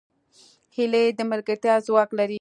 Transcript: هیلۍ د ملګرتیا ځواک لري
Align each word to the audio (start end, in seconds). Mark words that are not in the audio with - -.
هیلۍ 0.75 1.05
د 1.17 1.21
ملګرتیا 1.31 1.75
ځواک 1.87 2.09
لري 2.17 2.29